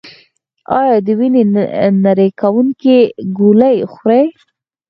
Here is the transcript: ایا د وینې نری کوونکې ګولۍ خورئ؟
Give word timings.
ایا 0.79 0.95
د 1.05 1.07
وینې 1.19 1.43
نری 2.03 2.29
کوونکې 2.41 2.97
ګولۍ 3.37 3.77
خورئ؟ 3.93 4.23